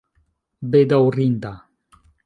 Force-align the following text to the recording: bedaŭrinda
bedaŭrinda 0.75 1.55